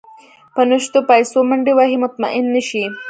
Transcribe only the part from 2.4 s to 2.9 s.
نه شي.